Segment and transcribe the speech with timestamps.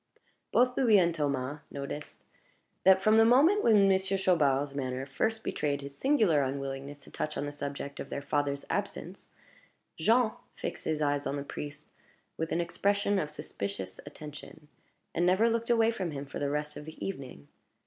[0.51, 2.23] Both Louis and Thomas noticed
[2.85, 7.37] that, from the moment when Monsieur Chaubard's manner first betrayed his singular unwillingness to touch
[7.37, 9.29] on the subject of their father's absence,
[9.99, 11.91] Jean fixed his eyes on the priest
[12.35, 14.69] with an expression of suspicious attention,
[15.13, 17.47] and never looked away from him for the rest of the evening.